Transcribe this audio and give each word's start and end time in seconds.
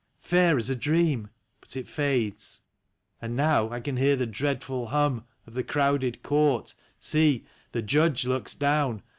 Fair 0.19 0.57
as 0.57 0.67
a 0.67 0.75
dream... 0.75 1.29
but 1.59 1.77
it 1.77 1.87
fades... 1.87 2.61
And 3.21 3.35
now— 3.35 3.69
I 3.69 3.79
can 3.79 3.97
hear 3.97 4.15
the 4.15 4.25
dreadful 4.25 4.87
hum 4.87 5.25
Of 5.45 5.53
the 5.53 5.63
crowded 5.63 6.23
court... 6.23 6.73
See! 6.99 7.45
the 7.71 7.83
Judge 7.83 8.25
looks 8.25 8.55
down 8.55 9.03